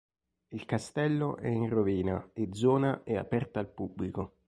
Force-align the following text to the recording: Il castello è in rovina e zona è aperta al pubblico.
Il 0.47 0.65
castello 0.65 1.37
è 1.37 1.47
in 1.47 1.69
rovina 1.69 2.31
e 2.33 2.49
zona 2.53 3.03
è 3.03 3.15
aperta 3.17 3.59
al 3.59 3.69
pubblico. 3.71 4.37